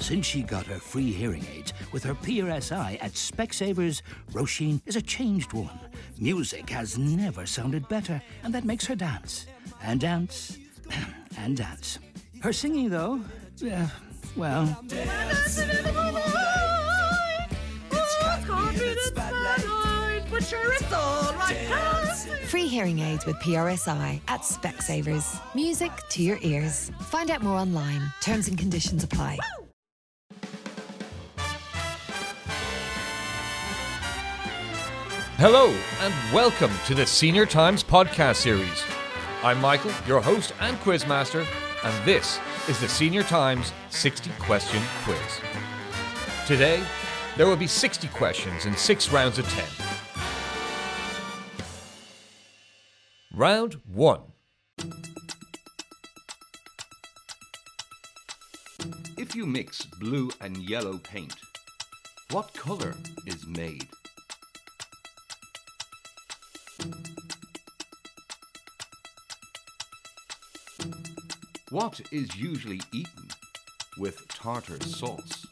[0.00, 4.00] Since she got her free hearing aids with her PRSI at Specsavers,
[4.32, 5.78] Roisin is a changed woman.
[6.18, 9.46] Music has never sounded better, and that makes her dance.
[9.82, 10.58] And dance.
[11.38, 11.98] and dance.
[12.40, 13.20] Her singing, though,
[13.70, 13.86] uh,
[14.36, 14.66] well.
[22.46, 25.40] Free hearing aids with PRSI at Specsavers.
[25.54, 26.90] Music to your ears.
[27.02, 28.02] Find out more online.
[28.22, 29.38] Terms and conditions apply.
[35.42, 38.84] Hello, and welcome to the Senior Times podcast series.
[39.42, 41.46] I'm Michael, your host and quizmaster,
[41.82, 45.40] and this is the Senior Times 60 question quiz.
[46.46, 46.84] Today,
[47.38, 49.64] there will be 60 questions in six rounds of 10.
[53.32, 54.20] Round 1
[59.16, 61.36] If you mix blue and yellow paint,
[62.30, 62.94] what colour
[63.26, 63.88] is made?
[71.70, 73.28] What is usually eaten
[73.96, 75.46] with tartar sauce?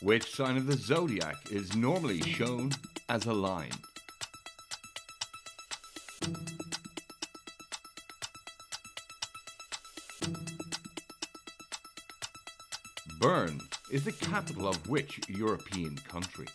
[0.00, 2.70] Which sign of the zodiac is normally shown
[3.08, 3.72] as a line?
[13.18, 16.46] Bern is the capital of which European country?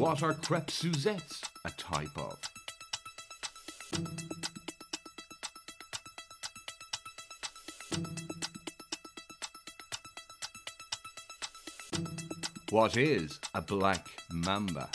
[0.00, 2.38] What are crepe Suzettes a type of?
[12.70, 14.88] What is a black mamba?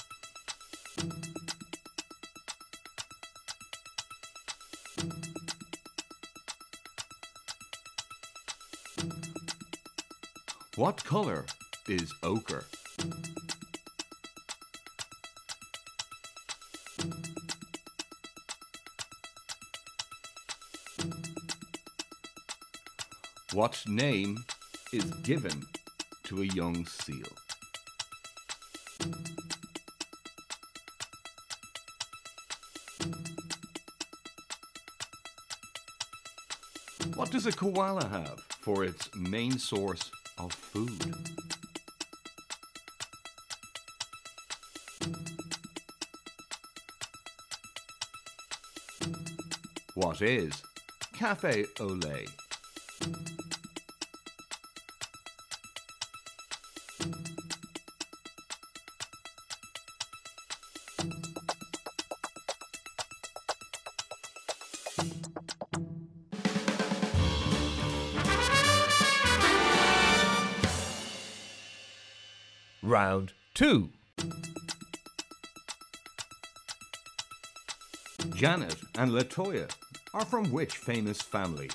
[10.76, 11.46] What color
[11.88, 12.66] is ochre?
[23.56, 24.44] What name
[24.92, 25.66] is given
[26.26, 27.32] to a young seal?
[37.16, 41.16] What does a koala have for its main source of food?
[49.94, 50.62] What is
[51.14, 52.28] cafe au lait?
[72.86, 73.90] Round 2
[78.36, 79.68] Janet and Latoya
[80.14, 81.72] are from which famous family?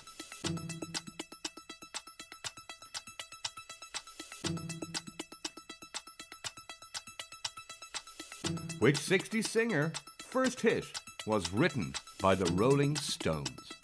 [8.78, 9.92] Which 60s singer
[10.28, 10.84] first hit
[11.26, 11.92] was written
[12.22, 13.79] by the Rolling Stones?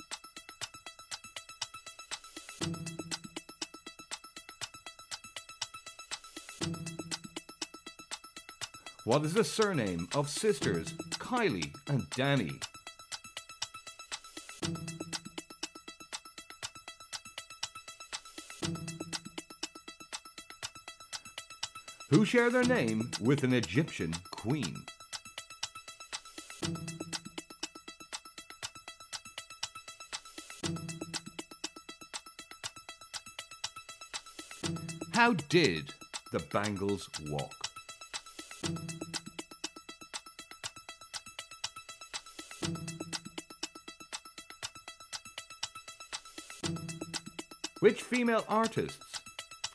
[9.06, 12.60] What is the surname of sisters Kylie and Dannii?
[22.10, 24.74] Who share their name with an Egyptian queen?
[35.12, 35.94] How did
[36.32, 37.65] the Bangles walk?
[47.80, 49.20] Which female artists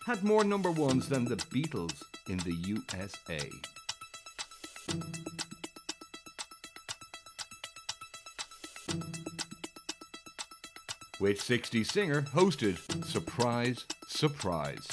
[0.06, 3.50] had more number ones than the Beatles in the USA?
[11.20, 14.88] Which 60s singer hosted Surprise, Surprise?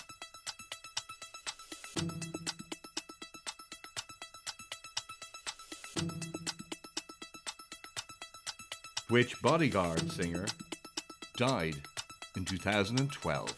[9.10, 10.44] Which bodyguard singer
[11.38, 11.76] died
[12.36, 13.54] in 2012?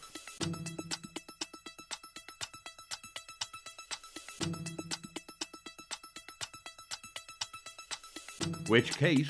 [8.69, 9.27] Which Kate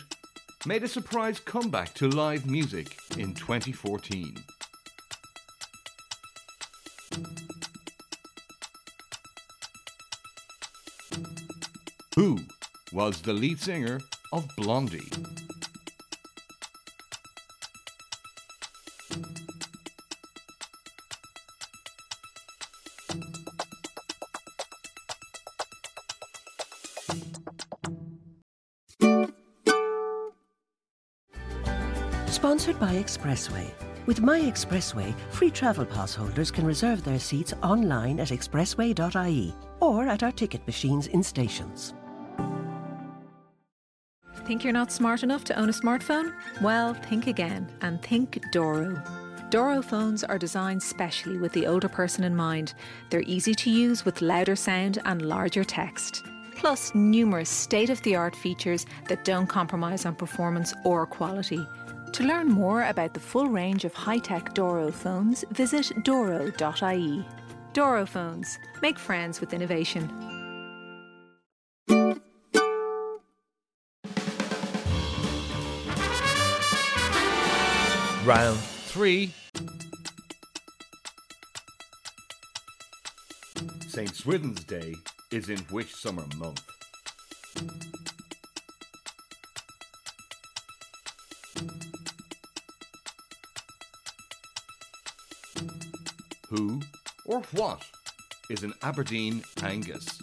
[0.67, 4.43] made a surprise comeback to live music in 2014.
[12.15, 12.37] Who
[12.93, 14.01] was the lead singer
[14.31, 15.09] of Blondie?
[32.31, 33.69] Sponsored by Expressway.
[34.05, 40.07] With My Expressway, free travel pass holders can reserve their seats online at expressway.ie or
[40.07, 41.93] at our ticket machines in stations.
[44.45, 46.33] Think you're not smart enough to own a smartphone?
[46.61, 49.03] Well, think again and think Doro.
[49.49, 52.75] Doro phones are designed specially with the older person in mind.
[53.09, 56.23] They're easy to use with louder sound and larger text.
[56.55, 61.67] Plus, numerous state of the art features that don't compromise on performance or quality.
[62.13, 67.25] To learn more about the full range of high tech Doro phones, visit doro.ie.
[67.71, 68.59] Doro phones.
[68.81, 70.11] Make friends with innovation.
[78.25, 79.33] Round 3
[83.87, 84.15] St.
[84.15, 84.95] Swithin's Day
[85.31, 86.61] is in which summer month?
[96.51, 96.81] Who
[97.23, 97.81] or what
[98.49, 100.21] is an Aberdeen Angus?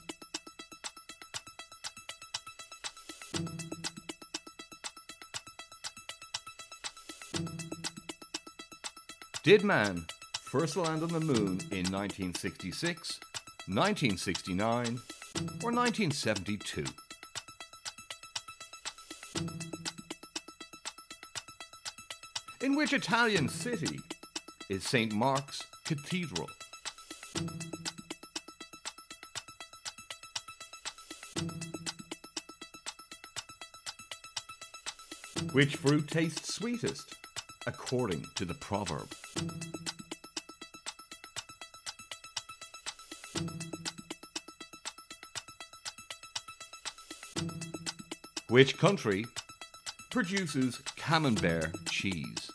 [9.43, 10.05] Did man
[10.43, 13.21] first land on the moon in 1966,
[13.67, 15.01] 1969,
[15.65, 16.85] or 1972?
[22.61, 24.01] In which Italian city
[24.69, 25.15] is St.
[25.15, 26.51] Mark's Cathedral?
[35.53, 37.15] Which fruit tastes sweetest,
[37.67, 39.09] according to the proverb?
[48.51, 49.25] Which country
[50.11, 52.51] produces camembert cheese?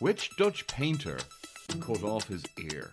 [0.00, 1.18] Which Dutch painter
[1.78, 2.90] cut off his ear?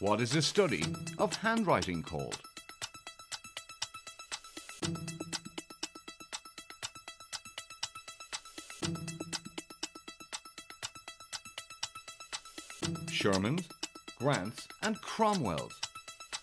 [0.00, 0.84] What is the study
[1.18, 2.40] of handwriting called?
[13.10, 13.66] Shermans,
[14.18, 15.81] Grants, and Cromwells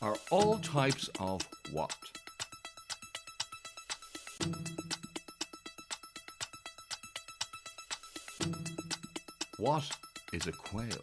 [0.02, 1.42] are all types of
[1.72, 1.94] what?
[9.58, 9.92] What
[10.32, 11.02] is a quail?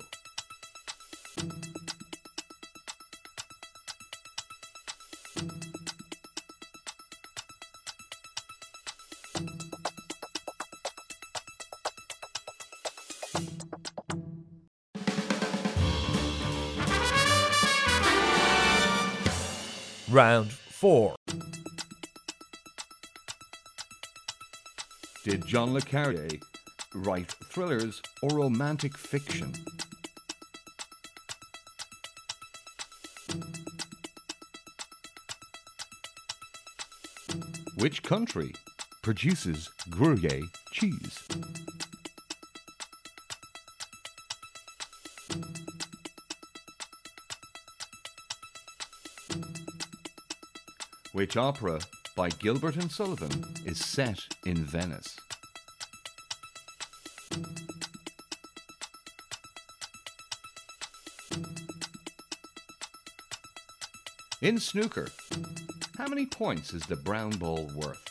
[20.09, 21.17] Round 4.
[25.25, 26.29] Did John Le Carre
[26.95, 29.53] write thrillers or romantic fiction?
[37.75, 38.55] Which country
[39.03, 41.19] produces Gruyere cheese?
[51.17, 51.81] Which opera
[52.15, 55.17] by Gilbert and Sullivan is set in Venice?
[64.43, 65.09] In snooker,
[65.97, 68.05] how many points is the brown ball worth?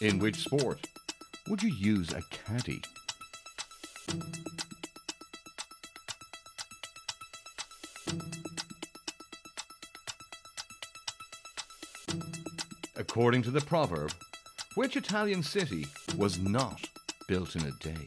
[0.00, 0.80] In which sport
[1.46, 2.80] would you use a caddy?
[12.96, 14.12] According to the proverb,
[14.74, 16.80] which Italian city was not
[17.26, 18.06] built in a day?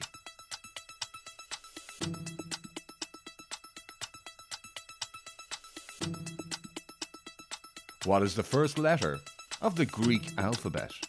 [8.06, 9.20] What is the first letter
[9.62, 11.05] of the Greek alphabet?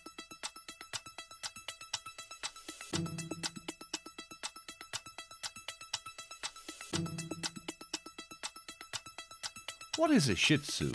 [9.96, 10.92] What is a Shih Tzu?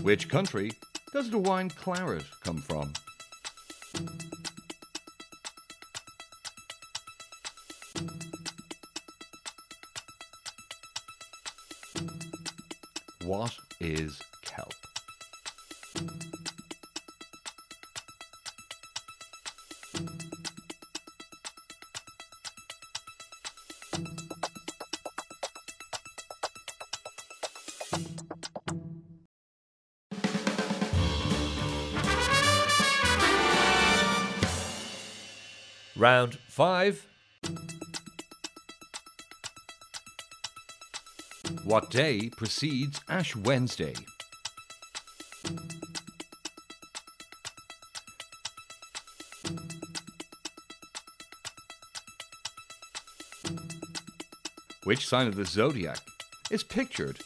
[0.00, 0.72] Which country
[1.12, 2.94] does the wine claret come from?
[13.22, 14.22] What is
[36.06, 37.04] Round 5
[41.64, 43.94] What day precedes Ash Wednesday?
[54.84, 55.98] Which sign of the zodiac
[56.52, 57.18] is pictured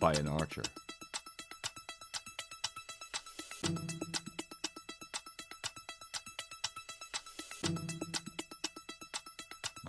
[0.00, 0.62] by an archer?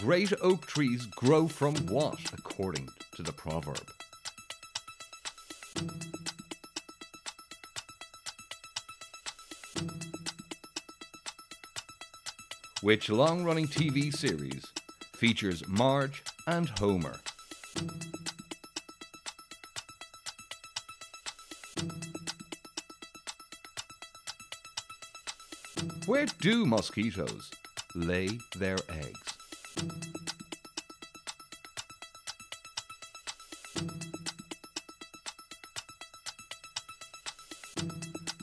[0.05, 3.89] great oak trees grow from what, according to the proverb?
[12.83, 14.67] Which long running TV series
[15.15, 17.15] features Marge and Homer?
[26.05, 27.50] Where do mosquitoes
[27.95, 29.35] lay their eggs?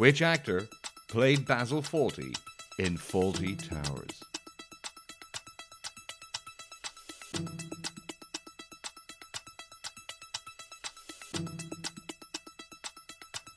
[0.02, 0.68] Which actor
[1.06, 2.36] played Basil Fawlty
[2.78, 4.20] in Fawlty Towers?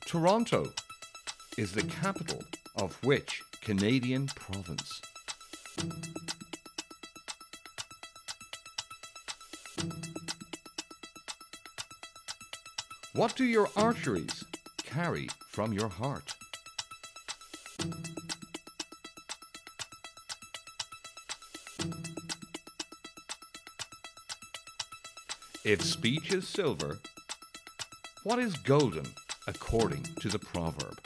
[0.06, 0.72] Toronto
[1.58, 2.44] is the capital
[2.76, 5.02] of which Canadian province?
[13.16, 14.44] What do your arteries
[14.84, 16.36] carry from your heart?
[25.64, 26.98] If speech is silver,
[28.24, 29.06] what is golden
[29.48, 31.00] according to the proverb?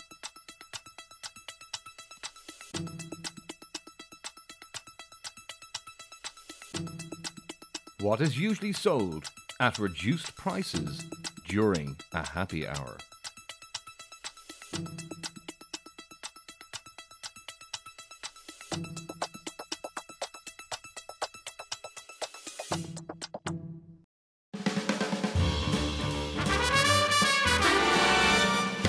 [8.02, 11.04] What is usually sold at reduced prices
[11.50, 12.98] during a happy hour.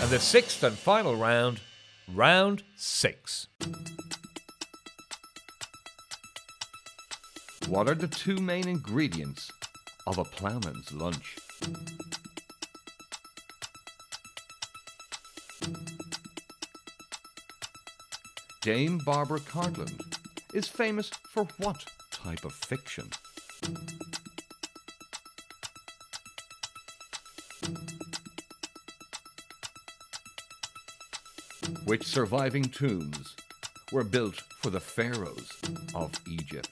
[0.02, 1.60] and the sixth and final round,
[2.14, 3.48] round six.
[7.68, 9.50] What are the two main ingredients
[10.06, 11.36] of a ploughman's lunch?
[18.62, 20.18] Dame Barbara Cartland
[20.52, 23.08] is famous for what type of fiction?
[31.86, 33.34] Which surviving tombs
[33.92, 35.50] were built for the pharaohs
[35.94, 36.68] of Egypt?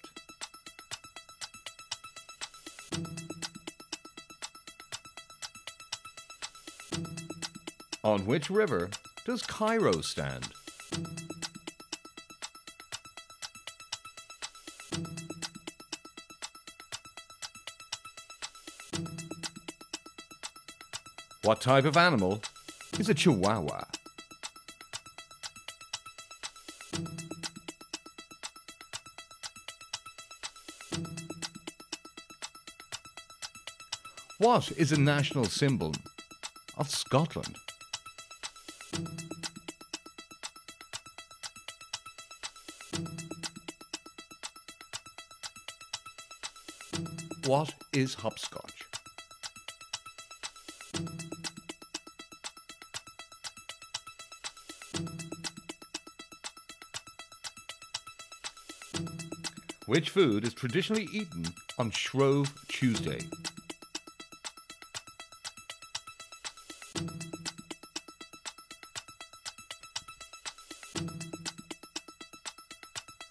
[8.04, 8.90] On which river
[9.24, 10.48] does Cairo stand?
[21.48, 22.42] What type of animal
[22.98, 23.84] is a chihuahua?
[34.36, 35.94] What is a national symbol
[36.76, 37.56] of Scotland?
[47.46, 48.77] What is hopscotch?
[59.88, 61.46] Which food is traditionally eaten
[61.78, 63.20] on Shrove Tuesday?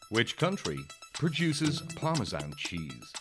[0.09, 0.79] Which country
[1.13, 3.13] produces Parmesan cheese?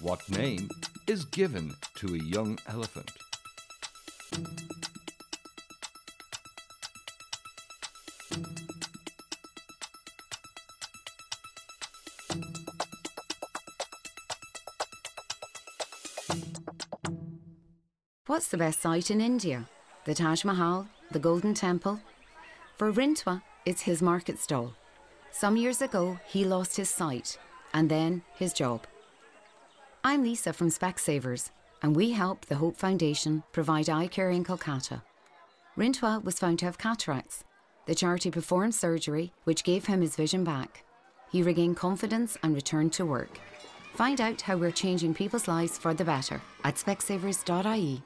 [0.00, 0.68] What name
[1.06, 3.10] is given to a young elephant?
[18.26, 19.68] What's the best site in India?
[20.06, 20.88] The Taj Mahal?
[21.12, 22.00] The Golden Temple?
[22.76, 24.74] For Rintwa, it's his market stall.
[25.30, 27.38] Some years ago, he lost his sight
[27.72, 28.86] and then his job.
[30.06, 31.48] I'm Lisa from Specsavers,
[31.80, 35.00] and we help the Hope Foundation provide eye care in Kolkata.
[35.78, 37.42] Rintwa was found to have cataracts.
[37.86, 40.84] The charity performed surgery, which gave him his vision back.
[41.32, 43.38] He regained confidence and returned to work.
[43.94, 48.02] Find out how we're changing people's lives for the better at specsavers.ie.